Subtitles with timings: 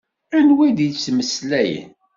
[0.37, 1.89] Anwa i d-yettmeslayen?